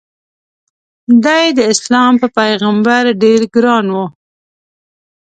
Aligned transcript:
د 1.23 1.25
ی 1.45 1.47
داسلام 1.61 2.13
په 2.21 2.27
پیغمبر 2.39 3.03
ډېر 3.23 3.41
ګران 3.55 3.85
و. 3.93 3.95